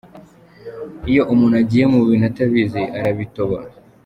Iyo 1.09 1.21
umuntu 1.33 1.55
agiye 1.61 1.85
mu 1.93 1.99
bintu 2.07 2.25
atabizi 2.31 2.81
arabitoba. 2.99 3.57